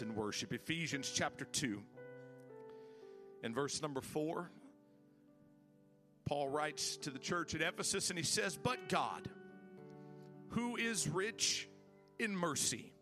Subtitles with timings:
[0.00, 0.52] thoughts in worship.
[0.52, 1.80] Ephesians chapter 2
[3.42, 4.50] and verse number 4.
[6.26, 9.28] Paul writes to the church at Ephesus and he says, But God,
[10.50, 11.68] who is rich
[12.18, 12.92] in mercy,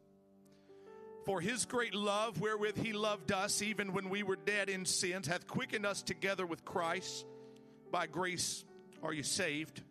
[1.27, 5.27] for his great love wherewith he loved us, even when we were dead in sins,
[5.27, 7.27] hath quickened us together with Christ.
[7.93, 8.65] By grace
[9.03, 9.83] are you saved,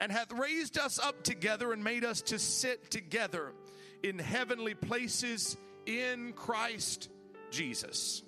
[0.00, 3.52] and hath raised us up together and made us to sit together
[4.02, 7.08] in heavenly places in Christ
[7.50, 8.22] Jesus.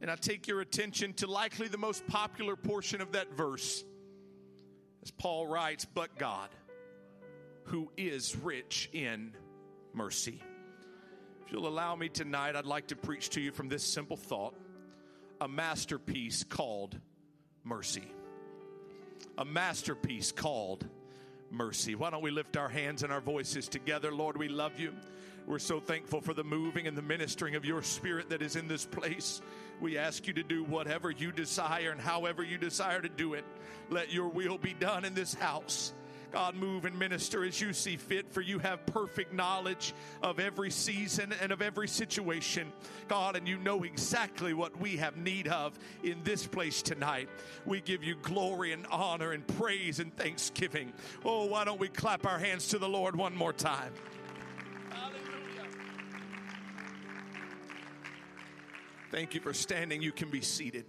[0.00, 3.84] And I take your attention to likely the most popular portion of that verse,
[5.02, 6.50] as Paul writes, But God,
[7.64, 9.34] who is rich in
[9.94, 10.42] mercy.
[11.46, 14.54] If you'll allow me tonight, I'd like to preach to you from this simple thought
[15.40, 16.98] a masterpiece called
[17.64, 18.10] mercy.
[19.36, 20.86] A masterpiece called
[21.54, 21.94] mercy.
[21.94, 24.12] Why don't we lift our hands and our voices together?
[24.12, 24.92] Lord, we love you.
[25.46, 28.66] We're so thankful for the moving and the ministering of your spirit that is in
[28.66, 29.42] this place.
[29.80, 33.44] We ask you to do whatever you desire and however you desire to do it.
[33.90, 35.92] Let your will be done in this house.
[36.34, 40.68] God, move and minister as you see fit, for you have perfect knowledge of every
[40.68, 42.72] season and of every situation.
[43.06, 47.28] God, and you know exactly what we have need of in this place tonight.
[47.64, 50.92] We give you glory and honor and praise and thanksgiving.
[51.24, 53.92] Oh, why don't we clap our hands to the Lord one more time?
[54.90, 55.70] Hallelujah.
[59.12, 60.02] Thank you for standing.
[60.02, 60.86] You can be seated.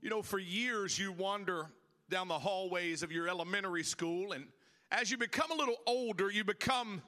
[0.00, 1.68] You know, for years you wonder
[2.12, 4.32] down the hallways of your elementary school.
[4.32, 4.44] And
[4.90, 7.00] as you become a little older, you become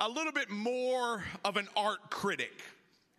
[0.00, 2.62] a little bit more of an art critic.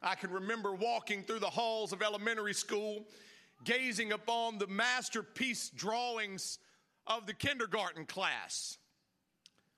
[0.02, 3.06] I can remember walking through the halls of elementary school,
[3.64, 6.58] gazing upon the masterpiece drawings
[7.06, 8.80] of the kindergarten class,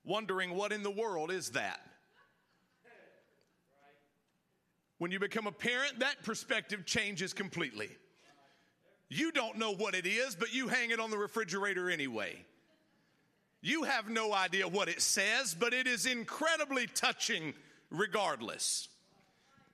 [0.06, 1.82] wondering what in the world is that.
[5.00, 7.90] When you become a parent, that perspective changes completely.
[9.14, 12.46] You don't know what it is, but you hang it on the refrigerator anyway.
[13.62, 17.54] You have no idea what it says, but it is incredibly touching
[17.90, 18.88] regardless.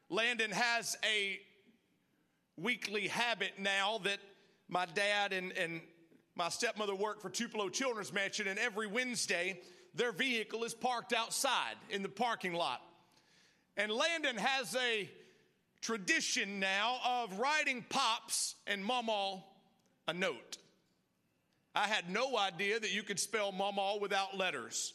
[0.09, 1.39] Landon has a
[2.57, 4.17] weekly habit now that
[4.69, 5.81] my dad and, and
[6.35, 9.59] my stepmother work for Tupelo Children's Mansion, and every Wednesday,
[9.93, 12.81] their vehicle is parked outside in the parking lot.
[13.77, 15.07] And Landon has a
[15.81, 19.43] tradition now of writing Pops and Mama
[20.07, 20.57] a note.
[21.75, 24.93] I had no idea that you could spell Mama without letters.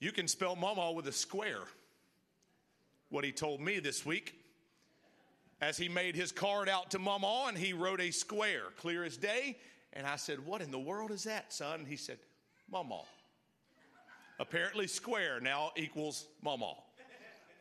[0.00, 1.60] You can spell Mama with a square.
[3.10, 4.34] What he told me this week
[5.60, 9.16] as he made his card out to Mama and he wrote a square, clear as
[9.16, 9.58] day.
[9.92, 11.80] And I said, What in the world is that, son?
[11.80, 12.18] And he said,
[12.70, 13.02] Mama.
[14.40, 16.74] Apparently, square now equals Mama.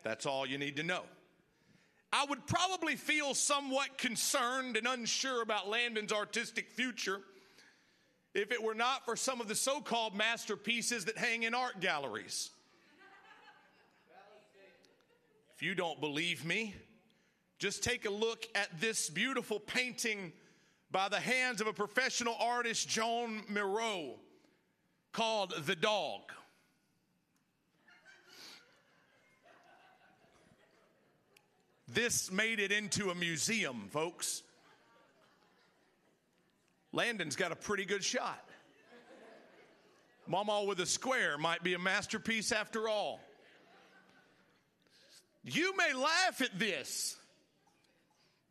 [0.03, 1.03] That's all you need to know.
[2.13, 7.21] I would probably feel somewhat concerned and unsure about Landon's artistic future
[8.33, 11.79] if it were not for some of the so called masterpieces that hang in art
[11.79, 12.49] galleries.
[15.55, 16.75] If you don't believe me,
[17.59, 20.33] just take a look at this beautiful painting
[20.91, 24.15] by the hands of a professional artist, Joan Miro,
[25.13, 26.21] called The Dog.
[31.93, 34.43] This made it into a museum, folks.
[36.93, 38.45] Landon's got a pretty good shot.
[40.27, 43.19] Mama with a square might be a masterpiece after all.
[45.43, 47.17] You may laugh at this,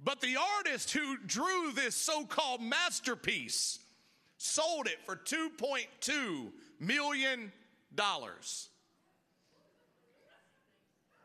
[0.03, 3.79] but the artist who drew this so called masterpiece
[4.37, 7.53] sold it for $2.2 million.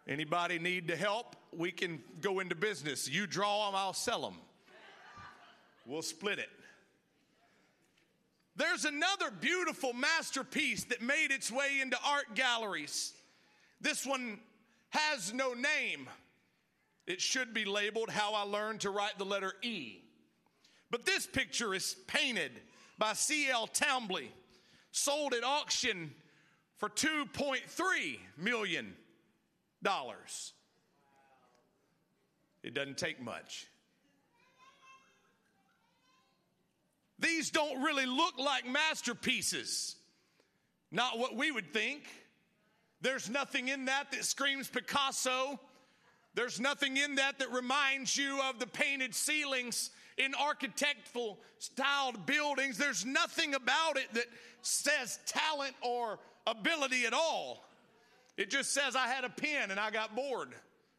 [0.08, 1.36] Anybody need to help?
[1.58, 3.10] We can go into business.
[3.10, 4.36] You draw them, I'll sell them.
[5.86, 6.50] We'll split it.
[8.56, 13.14] There's another beautiful masterpiece that made its way into art galleries.
[13.82, 14.40] This one
[14.90, 16.08] has no name.
[17.06, 20.00] It should be labeled How I Learned to Write the Letter E.
[20.90, 22.52] But this picture is painted
[22.98, 23.68] by C.L.
[23.68, 24.32] Townley,
[24.92, 26.14] sold at auction
[26.78, 27.60] for 2.3
[28.38, 28.96] million
[29.84, 30.54] dollars.
[32.66, 33.68] It doesn't take much.
[37.20, 39.96] These don't really look like masterpieces.
[40.92, 42.08] Not what we would think.
[43.02, 45.60] There's nothing in that that screams Picasso.
[46.34, 52.80] There's nothing in that that reminds you of the painted ceilings in architectural styled buildings.
[52.80, 54.26] There's nothing about it that
[54.64, 56.18] says talent or
[56.48, 57.64] ability at all.
[58.38, 60.56] It just says I had a pen and I got bored.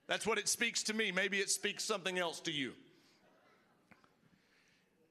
[0.09, 1.11] That's what it speaks to me.
[1.11, 2.73] Maybe it speaks something else to you.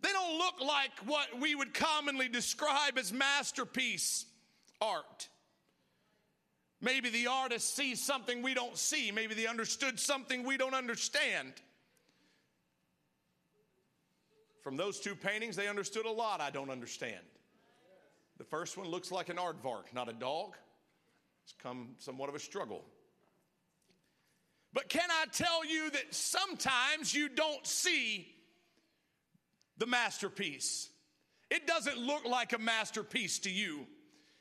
[0.02, 4.26] They don't look like what we would commonly describe as masterpiece
[4.80, 5.28] art.
[6.82, 9.12] Maybe the artist sees something we don't see.
[9.12, 11.54] Maybe they understood something we don't understand.
[14.62, 17.22] From those two paintings, they understood a lot I don't understand.
[18.38, 20.56] The first one looks like an aardvark, not a dog.
[21.44, 22.84] It's come somewhat of a struggle.
[24.76, 28.28] But can I tell you that sometimes you don't see
[29.78, 30.90] the masterpiece?
[31.50, 33.88] It doesn't look like a masterpiece to you.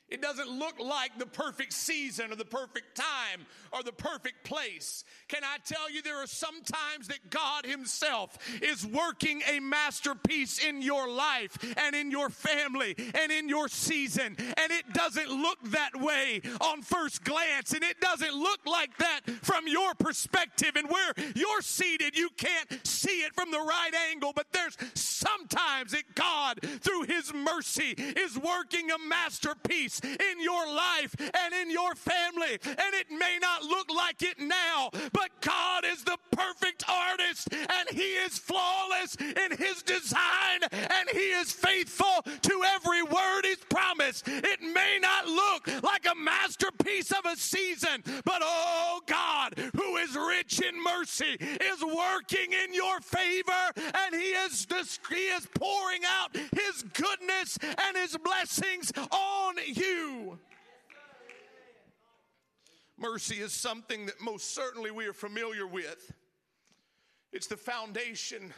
[0.09, 5.03] It doesn't look like the perfect season or the perfect time or the perfect place.
[5.29, 10.65] Can I tell you, there are some times that God Himself is working a masterpiece
[10.65, 14.37] in your life and in your family and in your season.
[14.39, 17.73] And it doesn't look that way on first glance.
[17.73, 20.77] And it doesn't look like that from your perspective.
[20.77, 24.33] And where you're seated, you can't see it from the right angle.
[24.35, 31.15] But there's sometimes that God, through His mercy, is working a masterpiece in your life
[31.19, 32.59] and in your family.
[32.65, 37.89] And it may not look like it now, but God is the perfect artist and
[37.91, 44.29] He is flawless in His design and He is faithful to every word He's promised.
[44.29, 50.15] It may not look like a masterpiece of a season, but oh God, who is
[50.17, 54.67] rich in mercy, is working in your favor and He is,
[55.09, 60.39] he is pouring out His goodness and His blessings on you.
[62.97, 66.13] Mercy is something that most certainly we are familiar with.
[67.33, 68.55] It's the foundation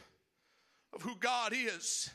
[0.92, 2.10] of who God is.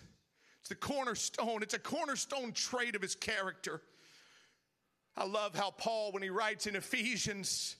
[0.59, 1.63] It's the cornerstone.
[1.63, 3.81] It's a cornerstone trait of his character.
[5.17, 7.75] I love how Paul, when he writes in Ephesians,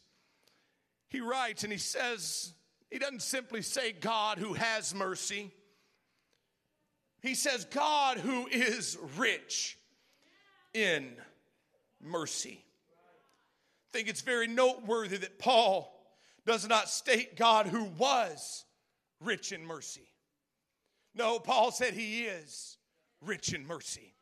[1.12, 2.54] he writes and he says,
[2.90, 5.52] he doesn't simply say God who has mercy.
[7.22, 9.78] He says, God who is rich
[10.74, 11.12] in
[12.02, 12.63] mercy.
[13.90, 15.94] I think it's very noteworthy that Paul
[16.46, 18.63] does not state God who was
[19.19, 20.08] rich in mercy.
[21.13, 22.78] No, Paul said he is
[23.19, 24.13] rich in mercy.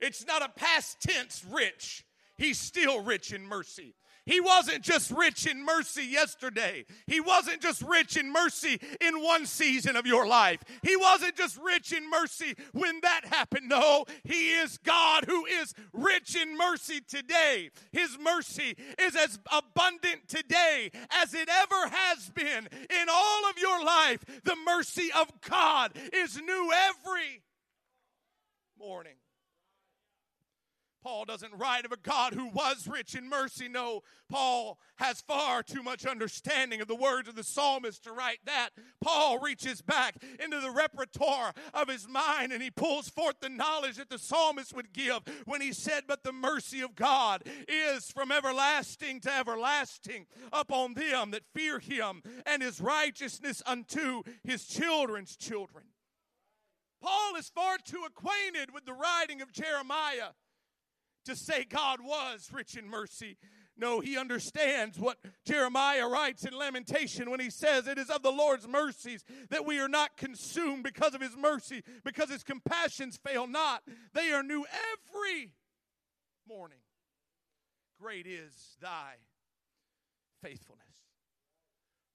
[0.00, 2.02] It's not a past tense rich,
[2.38, 3.94] he's still rich in mercy.
[4.26, 6.86] He wasn't just rich in mercy yesterday.
[7.06, 10.60] He wasn't just rich in mercy in one season of your life.
[10.82, 13.68] He wasn't just rich in mercy when that happened.
[13.68, 17.70] No, He is God who is rich in mercy today.
[17.92, 23.84] His mercy is as abundant today as it ever has been in all of your
[23.84, 24.24] life.
[24.44, 27.42] The mercy of God is new every
[28.78, 29.14] morning.
[31.04, 33.68] Paul doesn't write of a God who was rich in mercy.
[33.68, 38.38] No, Paul has far too much understanding of the words of the psalmist to write
[38.46, 38.70] that.
[39.02, 43.96] Paul reaches back into the repertoire of his mind and he pulls forth the knowledge
[43.96, 48.32] that the psalmist would give when he said, But the mercy of God is from
[48.32, 50.24] everlasting to everlasting
[50.54, 55.84] upon them that fear him, and his righteousness unto his children's children.
[57.02, 60.30] Paul is far too acquainted with the writing of Jeremiah
[61.24, 63.36] to say God was rich in mercy.
[63.76, 68.30] No, he understands what Jeremiah writes in Lamentation when he says, It is of the
[68.30, 73.48] Lord's mercies that we are not consumed because of his mercy, because his compassions fail
[73.48, 73.82] not.
[74.12, 75.52] They are new every
[76.48, 76.78] morning.
[78.00, 79.14] Great is thy
[80.40, 80.84] faithfulness.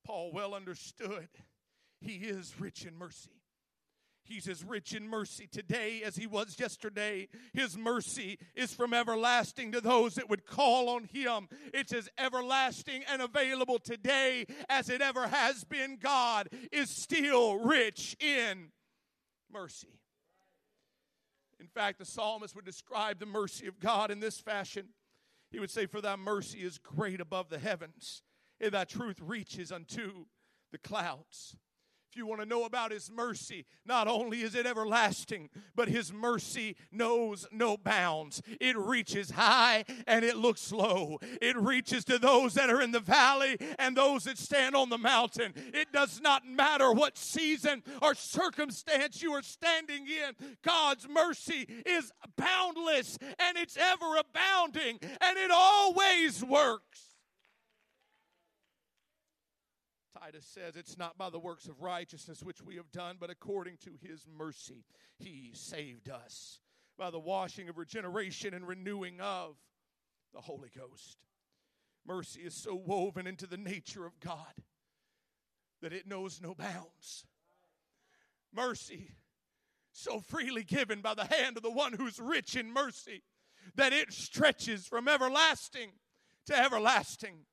[0.05, 1.27] Paul well understood
[1.99, 3.38] he is rich in mercy.
[4.29, 7.27] He's as rich in mercy today as he was yesterday.
[7.51, 11.49] His mercy is from everlasting to those that would call on him.
[11.73, 15.97] It's as everlasting and available today as it ever has been.
[15.99, 18.69] God is still rich in
[19.51, 19.99] mercy.
[21.59, 24.89] In fact, the psalmist would describe the mercy of God in this fashion.
[25.49, 28.21] He would say, For thy mercy is great above the heavens,
[28.61, 30.25] and thy truth reaches unto
[30.71, 31.57] the clouds.
[32.09, 36.11] If you want to know about His mercy, not only is it everlasting, but His
[36.11, 38.41] mercy knows no bounds.
[38.59, 41.19] It reaches high and it looks low.
[41.39, 44.97] It reaches to those that are in the valley and those that stand on the
[44.97, 45.53] mountain.
[45.55, 52.11] It does not matter what season or circumstance you are standing in, God's mercy is
[52.35, 57.08] boundless and it's ever abounding and it always works.
[60.17, 63.77] Titus says, It's not by the works of righteousness which we have done, but according
[63.83, 64.85] to his mercy,
[65.17, 66.59] he saved us
[66.97, 69.55] by the washing of regeneration and renewing of
[70.33, 71.17] the Holy Ghost.
[72.05, 74.53] Mercy is so woven into the nature of God
[75.81, 77.25] that it knows no bounds.
[78.53, 79.11] Mercy,
[79.91, 83.23] so freely given by the hand of the one who's rich in mercy,
[83.75, 85.91] that it stretches from everlasting
[86.47, 87.45] to everlasting.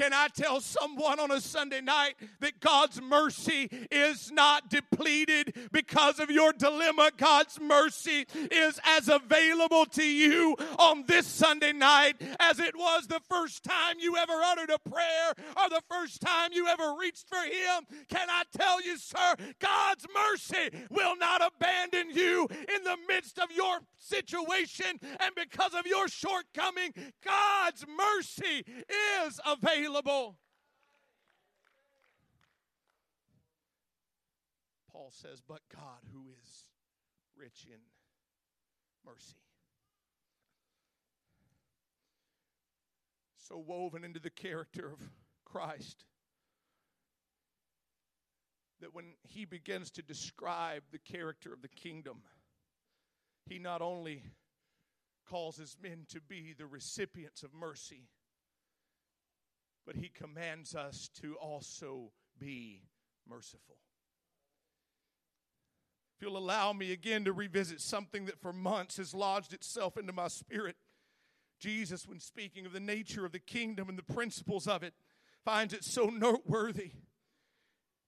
[0.00, 6.18] Can I tell someone on a Sunday night that God's mercy is not depleted because
[6.18, 7.10] of your dilemma?
[7.18, 13.20] God's mercy is as available to you on this Sunday night as it was the
[13.28, 17.44] first time you ever uttered a prayer or the first time you ever reached for
[17.44, 17.84] Him.
[18.08, 23.50] Can I tell you, sir, God's mercy will not abandon you in the midst of
[23.54, 26.94] your situation and because of your shortcoming.
[27.22, 28.64] God's mercy
[29.26, 30.38] is available available.
[34.92, 36.64] Paul says, but God who is
[37.36, 37.80] rich in
[39.04, 39.36] mercy.
[43.38, 45.00] So woven into the character of
[45.44, 46.04] Christ
[48.80, 52.22] that when he begins to describe the character of the kingdom,
[53.46, 54.22] he not only
[55.28, 58.08] causes men to be the recipients of mercy
[59.90, 62.84] but he commands us to also be
[63.28, 63.74] merciful.
[66.14, 70.12] If you'll allow me again to revisit something that for months has lodged itself into
[70.12, 70.76] my spirit,
[71.58, 74.94] Jesus, when speaking of the nature of the kingdom and the principles of it,
[75.44, 76.92] finds it so noteworthy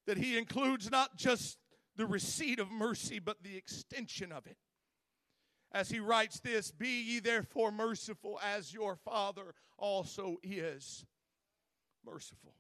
[0.07, 1.59] that he includes not just
[1.97, 4.57] the receipt of mercy, but the extension of it.
[5.73, 11.05] As he writes this, Be ye therefore merciful as your Father also is
[12.05, 12.55] merciful.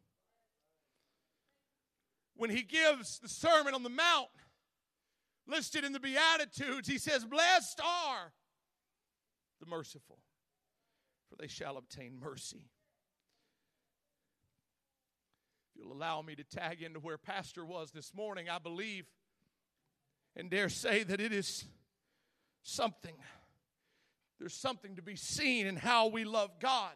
[2.36, 4.28] When he gives the Sermon on the Mount,
[5.46, 8.32] listed in the Beatitudes, he says, Blessed are
[9.60, 10.18] the merciful,
[11.28, 12.64] for they shall obtain mercy.
[15.70, 19.06] If you'll allow me to tag into where Pastor was this morning, I believe
[20.34, 21.64] and dare say that it is
[22.62, 23.14] something.
[24.38, 26.92] There's something to be seen in how we love God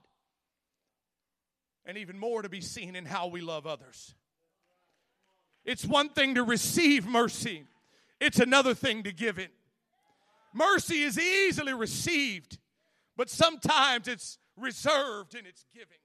[1.86, 4.14] and even more to be seen in how we love others.
[5.64, 7.64] It's one thing to receive mercy,
[8.20, 9.50] it's another thing to give it.
[10.52, 12.58] Mercy is easily received,
[13.16, 15.98] but sometimes it's reserved in its giving.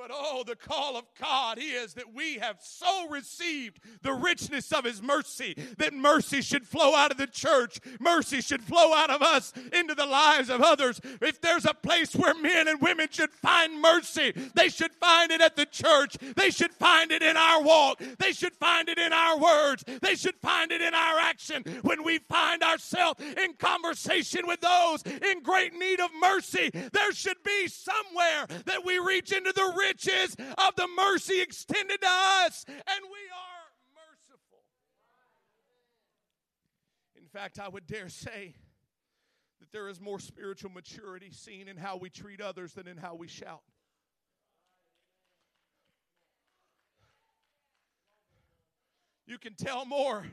[0.00, 4.84] But oh, the call of God is that we have so received the richness of
[4.84, 7.78] His mercy that mercy should flow out of the church.
[8.00, 11.02] Mercy should flow out of us into the lives of others.
[11.20, 15.42] If there's a place where men and women should find mercy, they should find it
[15.42, 16.16] at the church.
[16.34, 18.00] They should find it in our walk.
[18.18, 19.84] They should find it in our words.
[20.00, 21.62] They should find it in our action.
[21.82, 27.42] When we find ourselves in conversation with those in great need of mercy, there should
[27.44, 32.76] be somewhere that we reach into the riches of the mercy extended to us, and
[33.02, 34.62] we are merciful.
[37.16, 38.54] In fact, I would dare say
[39.60, 43.14] that there is more spiritual maturity seen in how we treat others than in how
[43.14, 43.62] we shout.
[49.26, 50.26] You can tell more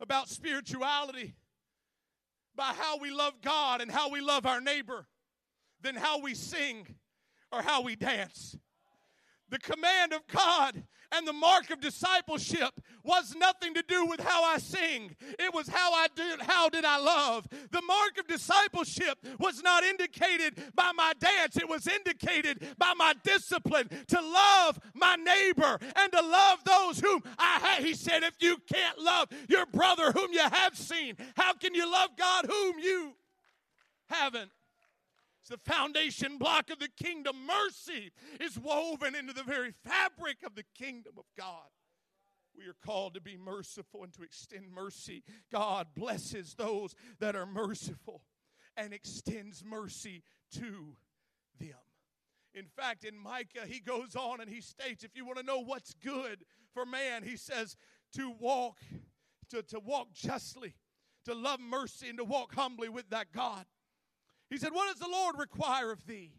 [0.00, 1.34] about spirituality
[2.54, 5.06] by how we love God and how we love our neighbor
[5.80, 6.86] than how we sing
[7.50, 8.56] or how we dance
[9.50, 14.44] the command of God and the mark of discipleship was nothing to do with how
[14.44, 15.16] I sing.
[15.38, 17.46] It was how I did how did I love.
[17.70, 21.56] The mark of discipleship was not indicated by my dance.
[21.56, 27.22] It was indicated by my discipline to love my neighbor and to love those whom
[27.38, 27.84] I have.
[27.84, 31.90] He said, if you can't love your brother whom you have seen, how can you
[31.90, 33.14] love God whom you
[34.08, 34.50] haven't
[35.46, 37.36] the foundation block of the kingdom.
[37.46, 41.68] Mercy is woven into the very fabric of the kingdom of God.
[42.56, 45.22] We are called to be merciful and to extend mercy.
[45.52, 48.22] God blesses those that are merciful
[48.76, 50.22] and extends mercy
[50.54, 50.96] to
[51.60, 51.76] them.
[52.54, 55.60] In fact, in Micah, he goes on and he states if you want to know
[55.60, 57.76] what's good for man, he says
[58.14, 58.78] to walk,
[59.50, 60.74] to, to walk justly,
[61.24, 63.64] to love mercy, and to walk humbly with that God.
[64.50, 66.32] He said, What does the Lord require of thee?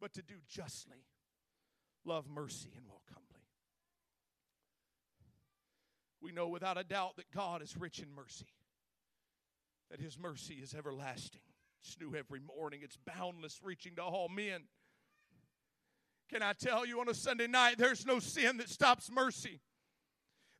[0.00, 1.04] But to do justly,
[2.04, 3.46] love mercy, and walk humbly.
[6.20, 8.46] We know without a doubt that God is rich in mercy,
[9.90, 11.42] that his mercy is everlasting.
[11.82, 14.62] It's new every morning, it's boundless, reaching to all men.
[16.30, 19.60] Can I tell you on a Sunday night, there's no sin that stops mercy.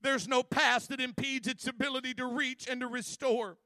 [0.02, 3.56] There's no past that impedes its ability to reach and to restore.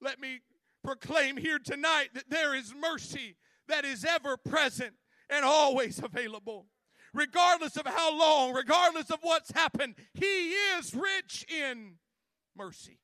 [0.00, 0.40] Let me
[0.86, 3.36] proclaim here tonight that there is mercy
[3.68, 4.94] that is ever present
[5.28, 6.66] and always available.
[7.12, 11.94] Regardless of how long, regardless of what's happened, He is rich in
[12.56, 13.00] mercy.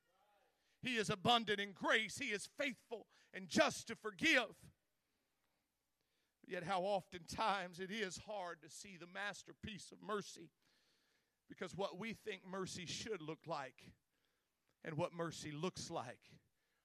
[0.81, 2.19] He is abundant in grace.
[2.19, 4.55] He is faithful and just to forgive.
[6.47, 10.51] Yet, how oftentimes it is hard to see the masterpiece of mercy
[11.49, 13.93] because what we think mercy should look like
[14.85, 16.19] and what mercy looks like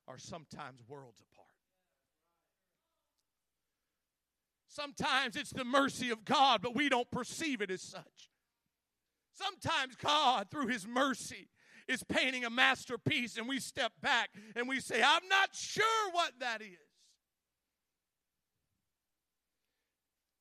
[0.08, 1.48] are sometimes worlds apart.
[4.68, 8.30] Sometimes it's the mercy of God, but we don't perceive it as such.
[9.34, 11.50] Sometimes God, through His mercy,
[11.88, 16.34] is painting a masterpiece, and we step back and we say, I'm not sure what
[16.40, 16.68] that is.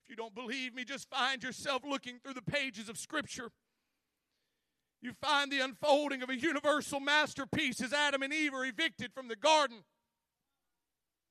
[0.04, 3.50] If you don't believe me, just find yourself looking through the pages of Scripture.
[5.02, 9.28] You find the unfolding of a universal masterpiece as Adam and Eve are evicted from
[9.28, 9.84] the garden.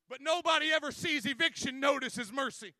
[0.08, 2.74] But nobody ever sees eviction notice as mercy.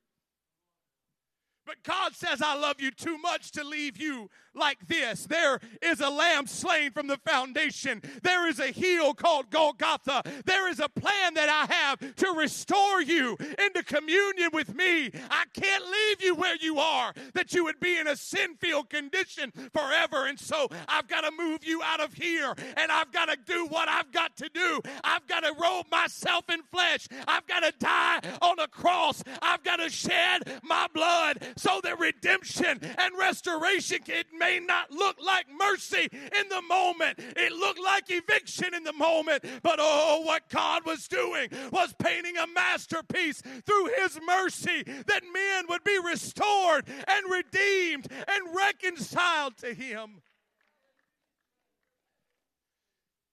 [1.66, 5.26] But God says, I love you too much to leave you like this.
[5.26, 8.02] There is a lamb slain from the foundation.
[8.24, 10.24] There is a hill called Golgotha.
[10.46, 15.12] There is a plan that I have to restore you into communion with me.
[15.30, 18.90] I can't leave you where you are, that you would be in a sin filled
[18.90, 20.28] condition forever.
[20.28, 23.68] And so I've got to move you out of here and I've got to do
[23.68, 24.82] what I've got to do.
[25.04, 27.08] I've got to robe myself in flesh.
[27.28, 29.24] I've got to die on a cross.
[29.42, 35.18] I've got to shed my blood so that redemption and restoration it may not look
[35.26, 37.20] like mercy in the moment.
[37.20, 39.46] It looked like eviction in the moment.
[39.64, 45.66] But oh, what God was doing was painting a masterpiece through His mercy that men
[45.70, 50.22] would be restored and redeemed and reconciled to Him.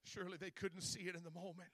[0.03, 1.69] Surely they couldn't see it in the moment.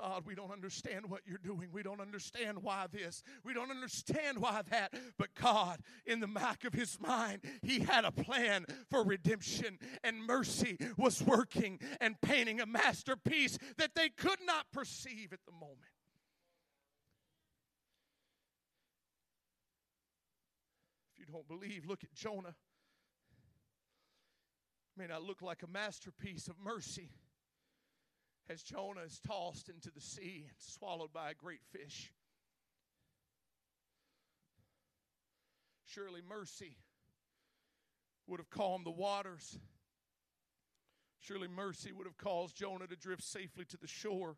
[0.00, 1.70] God, we don't understand what you're doing.
[1.72, 3.22] We don't understand why this.
[3.44, 4.94] We don't understand why that.
[5.18, 10.24] But God, in the back of his mind, he had a plan for redemption, and
[10.24, 15.78] mercy was working and painting a masterpiece that they could not perceive at the moment.
[21.14, 22.54] If you don't believe, look at Jonah.
[24.96, 27.10] May not look like a masterpiece of mercy
[28.50, 32.12] as Jonah is tossed into the sea and swallowed by a great fish.
[35.84, 36.76] Surely mercy
[38.26, 39.58] would have calmed the waters.
[41.20, 44.36] Surely mercy would have caused Jonah to drift safely to the shore.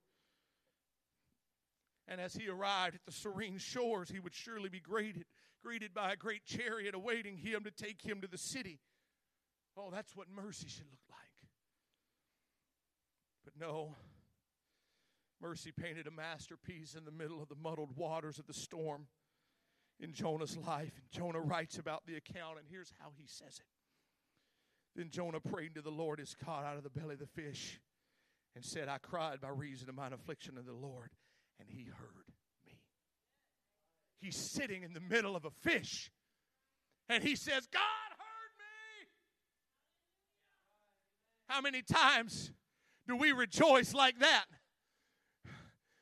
[2.09, 5.25] And as he arrived at the serene shores, he would surely be greeted,
[5.63, 8.81] greeted by a great chariot awaiting him to take him to the city.
[9.77, 11.10] Oh, that's what mercy should look like.
[13.45, 13.95] But no,
[15.41, 19.07] mercy painted a masterpiece in the middle of the muddled waters of the storm
[19.99, 20.93] in Jonah's life.
[20.97, 23.67] And Jonah writes about the account, and here's how he says it.
[24.97, 27.81] Then Jonah prayed to the Lord his God out of the belly of the fish
[28.57, 31.11] and said, I cried by reason of mine affliction of the Lord,
[31.59, 32.27] and he heard
[32.67, 32.81] me.
[34.21, 36.11] He's sitting in the middle of a fish,
[37.09, 39.09] and he says, God heard me.
[41.47, 42.53] How many times
[43.11, 44.45] do we rejoice like that?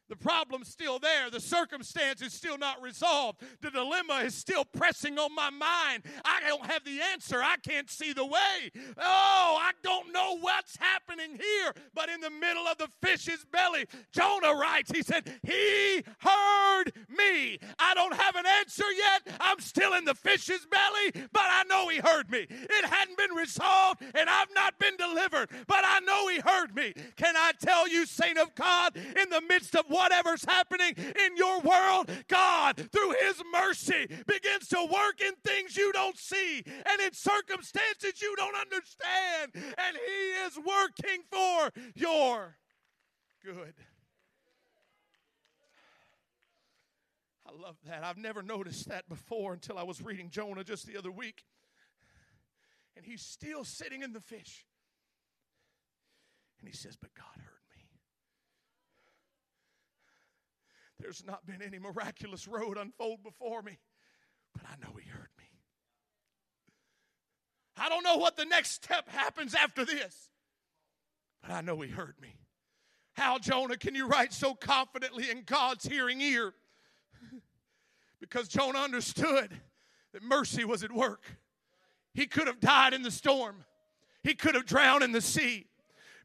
[0.09, 1.31] The problem's still there.
[1.31, 3.43] The circumstance is still not resolved.
[3.61, 6.05] The dilemma is still pressing on my mind.
[6.25, 7.43] I don't have the answer.
[7.43, 8.71] I can't see the way.
[8.97, 11.75] Oh, I don't know what's happening here.
[11.95, 17.59] But in the middle of the fish's belly, Jonah writes, he said, He heard me.
[17.79, 19.37] I don't have an answer yet.
[19.41, 22.47] I'm still in the fish's belly, but I know He heard me.
[22.49, 26.95] It hadn't been resolved, and I've not been delivered, but I know He heard me.
[27.17, 31.61] Can I tell you, saint of God, in the midst of whatever's happening in your
[31.61, 37.13] world, God, through His mercy, begins to work in things you don't see and in
[37.13, 39.53] circumstances you don't understand.
[39.55, 42.57] And He is working for your
[43.45, 43.75] good.
[47.47, 48.05] I love that.
[48.05, 51.45] I've never noticed that before until I was reading Jonah just the other week.
[52.97, 54.67] And he's still sitting in the fish.
[56.61, 57.59] And he says, But God heard.
[61.01, 63.79] There's not been any miraculous road unfold before me,
[64.53, 65.45] but I know He heard me.
[67.77, 70.31] I don't know what the next step happens after this,
[71.43, 72.35] but I know He heard me.
[73.15, 76.55] How, Jonah, can you write so confidently in God's hearing ear?
[78.21, 79.51] because Jonah understood
[80.13, 81.25] that mercy was at work.
[82.15, 83.65] He could have died in the storm,
[84.23, 85.67] he could have drowned in the sea.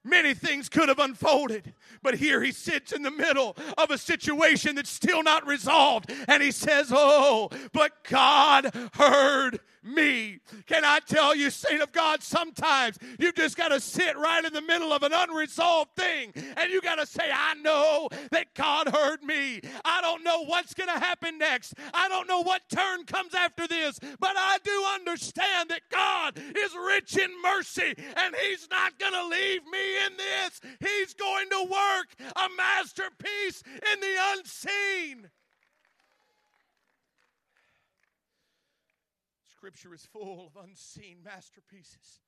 [0.03, 4.75] Many things could have unfolded, but here he sits in the middle of a situation
[4.75, 10.39] that's still not resolved, and he says, Oh, but God heard me.
[10.65, 14.53] Can I tell you, saint of God, sometimes you just got to sit right in
[14.53, 18.89] the middle of an unresolved thing, and you got to say, I know that God
[18.89, 19.61] heard me.
[19.85, 21.73] I don't know what's going to happen next.
[21.93, 26.75] I don't know what turn comes after this, but I do understand that God is
[26.87, 30.61] rich in mercy, and He's not going to leave me in this.
[30.79, 35.29] He's going to work a masterpiece in the unseen.
[39.63, 42.19] Scripture is full of unseen masterpieces.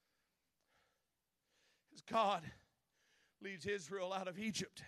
[1.93, 2.43] As God
[3.41, 4.83] leads Israel out of Egypt,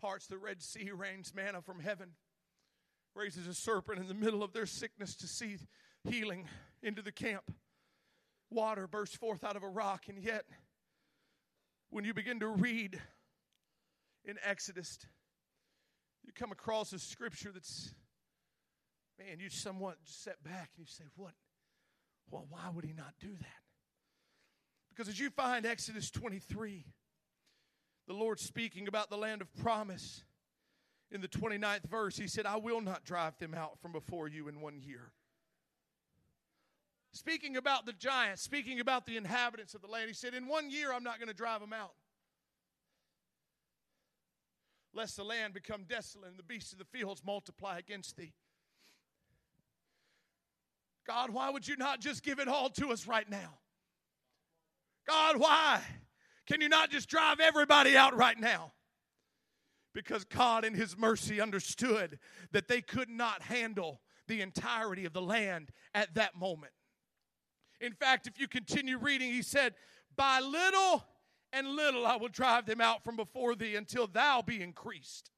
[0.00, 2.12] parts the Red Sea, rains manna from heaven,
[3.14, 5.58] raises a serpent in the middle of their sickness to see
[6.08, 6.48] healing
[6.82, 7.52] into the camp.
[8.50, 10.46] Water bursts forth out of a rock, and yet
[11.90, 12.98] when you begin to read
[14.24, 14.98] in Exodus,
[16.24, 17.92] you come across a scripture that's,
[19.18, 21.32] man, you somewhat set back and you say, what?
[22.30, 23.62] Well, why would he not do that?
[24.90, 26.84] Because as you find Exodus 23,
[28.06, 30.24] the Lord speaking about the land of promise,
[31.10, 34.48] in the 29th verse, he said, I will not drive them out from before you
[34.48, 35.12] in one year.
[37.12, 40.70] Speaking about the giants, speaking about the inhabitants of the land, he said, In one
[40.70, 41.92] year, I'm not going to drive them out.
[44.92, 48.32] Lest the land become desolate and the beasts of the fields multiply against thee.
[51.06, 53.58] God, why would you not just give it all to us right now?
[55.06, 55.82] God, why?
[56.46, 58.72] Can you not just drive everybody out right now?
[59.94, 62.18] Because God, in His mercy, understood
[62.52, 66.72] that they could not handle the entirety of the land at that moment.
[67.80, 69.74] In fact, if you continue reading, he said,
[70.16, 71.04] By little
[71.52, 75.30] and little I will drive them out from before thee until thou be increased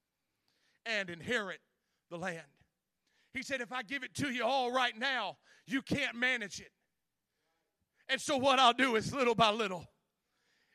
[0.85, 1.61] and inherit
[2.11, 2.41] the land.
[3.37, 6.71] He said, If I give it to you all right now, you can't manage it.
[8.09, 9.85] And so, what I'll do is little by little.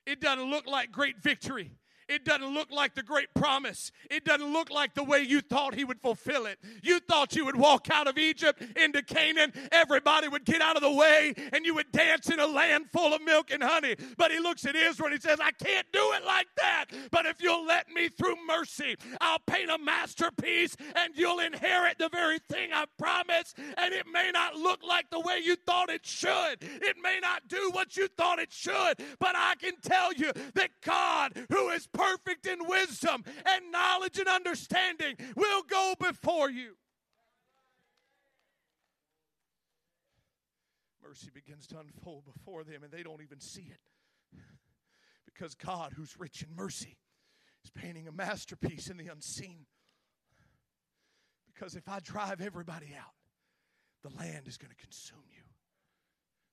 [0.06, 1.72] It doesn't look like great victory.
[2.12, 3.92] It doesn't look like the great promise.
[4.10, 6.60] It doesn't look like the way you thought he would fulfill it.
[6.84, 10.82] You thought you would walk out of Egypt into Canaan, everybody would get out of
[10.82, 13.96] the way, and you would dance in a land full of milk and honey.
[14.18, 16.86] But he looks at Israel and he says, I can't do it like that.
[17.12, 22.10] But if you'll let me through mercy, I'll paint a masterpiece and you'll inherit the
[22.10, 23.58] very thing I promised.
[23.78, 27.48] And it may not look like the way you thought it should, it may not
[27.48, 28.96] do what you thought it should.
[29.20, 31.88] But I can tell you that God, who is
[32.52, 36.76] in wisdom and knowledge and understanding will go before you.
[41.04, 44.40] Mercy begins to unfold before them, and they don't even see it.
[45.26, 46.98] Because God, who's rich in mercy,
[47.64, 49.66] is painting a masterpiece in the unseen.
[51.54, 53.14] Because if I drive everybody out,
[54.04, 55.44] the land is going to consume you.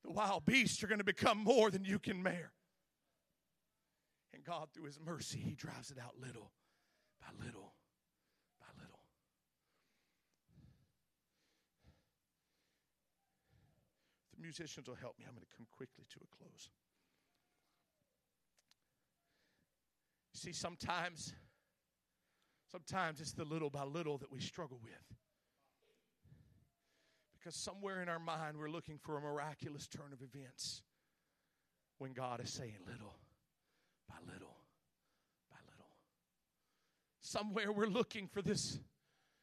[0.04, 2.52] The wild beasts are going to become more than you can bear.
[4.34, 6.52] And God, through His mercy, He drives it out little
[7.20, 7.74] by little
[8.60, 9.00] by little.
[14.34, 15.24] The musicians will help me.
[15.26, 16.70] I'm going to come quickly to a close.
[20.34, 21.34] You see, sometimes,
[22.70, 25.18] sometimes it's the little by little that we struggle with.
[27.38, 30.82] Because somewhere in our mind, we're looking for a miraculous turn of events
[31.98, 33.14] when God is saying little
[34.08, 34.56] by little
[35.50, 35.90] by little.
[37.20, 38.78] Somewhere we're looking for this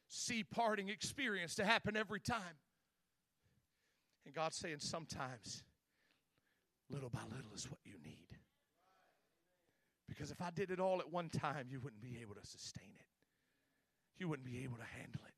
[0.08, 2.58] sea parting experience to happen every time.
[4.24, 5.62] And God's saying sometimes,
[6.90, 8.26] little by little is what you need.
[10.08, 12.90] Because if I did it all at one time, you wouldn't be able to sustain
[12.96, 13.06] it,
[14.18, 15.34] you wouldn't be able to handle it.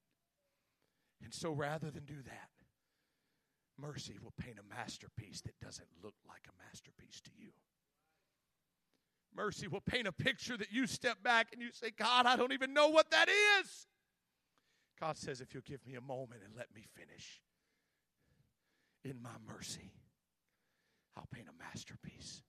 [1.24, 2.50] And so rather than do that,
[3.78, 7.50] mercy will paint a masterpiece that doesn't look like a masterpiece to you.
[9.38, 12.52] Mercy will paint a picture that you step back and you say, God, I don't
[12.52, 13.86] even know what that is.
[15.00, 17.40] God says, if you'll give me a moment and let me finish,
[19.04, 19.92] in my mercy,
[21.16, 22.42] I'll paint a masterpiece.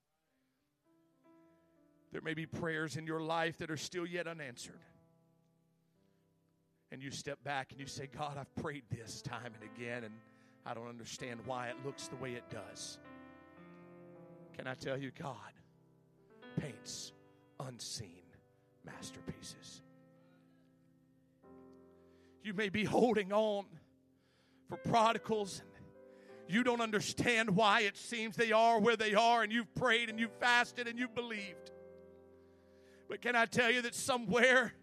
[2.12, 4.82] There may be prayers in your life that are still yet unanswered.
[6.92, 10.16] And you step back and you say, God, I've prayed this time and again, and
[10.66, 12.98] I don't understand why it looks the way it does.
[14.58, 15.54] Can I tell you, God
[16.58, 17.14] paints
[17.60, 18.24] unseen
[18.86, 19.82] masterpieces.
[22.44, 23.66] You may be holding on
[24.70, 25.62] for prodigals.
[25.62, 25.86] and
[26.48, 30.20] You don't understand why it seems they are where they are, and you've prayed and
[30.20, 31.72] you've fasted and you've believed.
[33.10, 34.74] But can I tell you that somewhere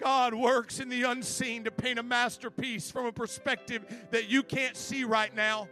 [0.00, 4.76] God works in the unseen to paint a masterpiece from a perspective that you can't
[4.76, 5.68] see right now?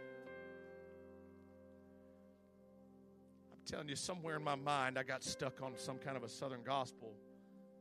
[3.69, 6.63] Telling you, somewhere in my mind, I got stuck on some kind of a Southern
[6.63, 7.13] gospel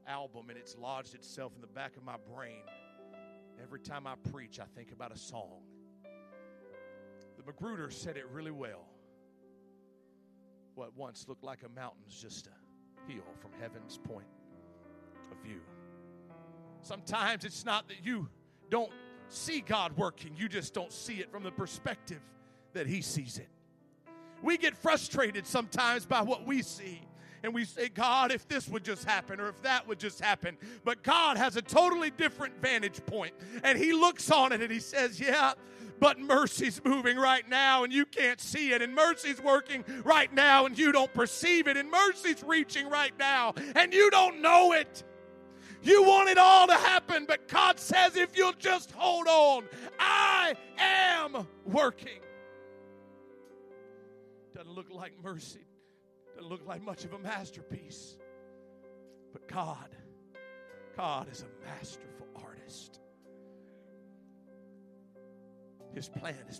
[0.06, 2.62] album, and it's lodged itself in the back of my brain.
[3.62, 5.62] Every time I preach, I think about a song.
[7.38, 8.84] The Magruder said it really well.
[10.74, 14.28] What once looked like a mountain is just a hill from heaven's point
[15.32, 15.60] of view.
[16.82, 18.28] Sometimes it's not that you
[18.68, 18.92] don't
[19.30, 22.20] see God working, you just don't see it from the perspective
[22.74, 23.48] that He sees it.
[24.42, 27.00] We get frustrated sometimes by what we see.
[27.42, 30.56] And we say, God, if this would just happen or if that would just happen.
[30.84, 33.32] But God has a totally different vantage point.
[33.62, 35.52] And He looks on it and He says, Yeah,
[36.00, 38.82] but mercy's moving right now and you can't see it.
[38.82, 41.76] And mercy's working right now and you don't perceive it.
[41.76, 45.04] And mercy's reaching right now and you don't know it.
[45.82, 49.64] You want it all to happen, but God says, if you'll just hold on,
[49.98, 52.18] I am working.
[54.58, 55.64] Doesn't look like mercy,
[56.34, 58.16] doesn't look like much of a masterpiece.
[59.32, 59.88] But God,
[60.96, 62.98] God is a masterful artist.
[65.94, 66.56] His plan is